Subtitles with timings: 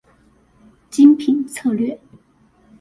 [0.89, 2.01] 精品策略